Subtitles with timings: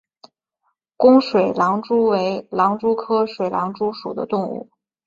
[0.97, 4.67] 弓水狼蛛为狼蛛科水狼蛛属的动物。